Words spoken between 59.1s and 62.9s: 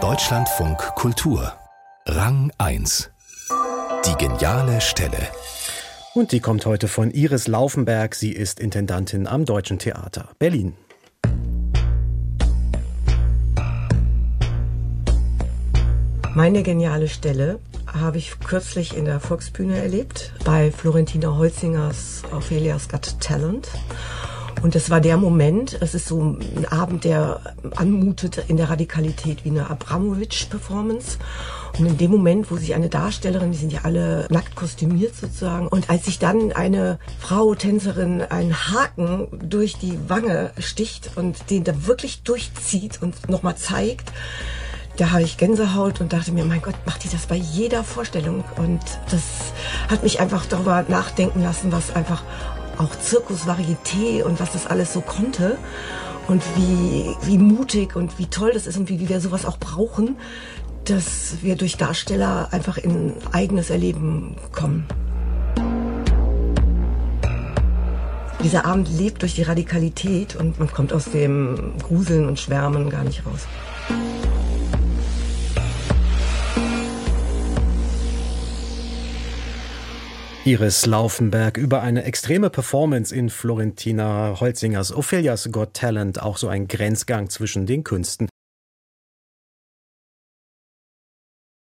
sowas auch brauchen, dass wir durch Darsteller einfach